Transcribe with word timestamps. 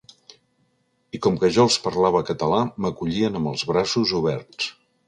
I 1.17 1.21
com 1.25 1.37
que 1.43 1.51
jo 1.57 1.67
els 1.71 1.77
parlava 1.85 2.23
català, 2.33 2.63
m’acollien 2.87 3.43
amb 3.43 3.53
els 3.55 3.71
braços 3.75 4.17
oberts! 4.25 4.77